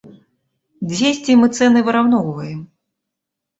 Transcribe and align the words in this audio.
Дзесьці 0.93 1.37
мы 1.43 1.47
цэны 1.59 1.79
выраўноўваем. 1.91 2.67